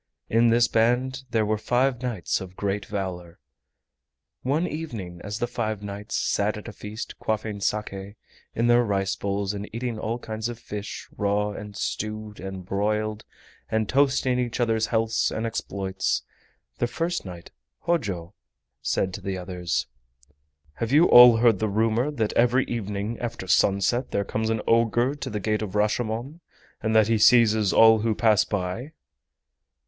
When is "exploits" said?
15.45-16.23